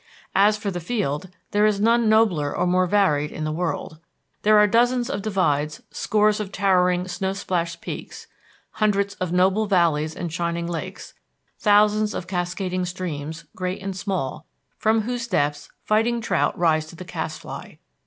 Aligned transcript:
As 0.33 0.57
for 0.57 0.71
the 0.71 0.79
field, 0.79 1.29
there 1.51 1.67
is 1.67 1.79
none 1.79 2.09
nobler 2.09 2.57
or 2.57 2.65
more 2.65 2.87
varied 2.87 3.31
in 3.31 3.43
the 3.43 3.51
world. 3.51 3.99
There 4.41 4.57
are 4.57 4.65
dozens 4.65 5.11
of 5.11 5.21
divides, 5.21 5.83
scores 5.91 6.39
of 6.39 6.51
towering, 6.51 7.07
snow 7.07 7.33
splashed 7.33 7.81
peaks, 7.81 8.25
hundreds 8.71 9.13
of 9.21 9.31
noble 9.31 9.67
valleys 9.67 10.15
and 10.15 10.33
shining 10.33 10.65
lakes, 10.65 11.13
thousands 11.59 12.15
of 12.15 12.25
cascading 12.25 12.85
streams, 12.85 13.45
great 13.55 13.79
and 13.83 13.95
small, 13.95 14.47
from 14.75 15.01
whose 15.01 15.27
depths 15.27 15.69
fighting 15.83 16.19
trout 16.19 16.57
rise 16.57 16.87
to 16.87 16.95
the 16.95 17.05
cast 17.05 17.41
fly. 17.41 17.77